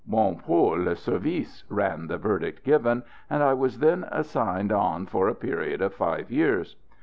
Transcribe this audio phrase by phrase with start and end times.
[0.03, 5.27] "Bon pour le service," ran the verdict given, and I was then signed on for
[5.27, 6.75] a period of five years.